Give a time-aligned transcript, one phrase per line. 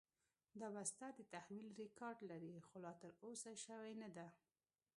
[0.59, 4.27] دا بسته د تحویل ریکارډ لري، خو لا ترلاسه شوې نه ده.